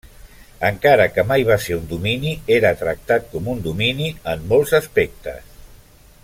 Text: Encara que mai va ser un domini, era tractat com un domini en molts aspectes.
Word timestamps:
Encara 0.69 1.03
que 1.17 1.25
mai 1.31 1.45
va 1.49 1.57
ser 1.65 1.77
un 1.81 1.85
domini, 1.91 2.33
era 2.57 2.73
tractat 2.81 3.29
com 3.35 3.51
un 3.55 3.61
domini 3.69 4.09
en 4.35 4.49
molts 4.55 4.75
aspectes. 4.83 5.55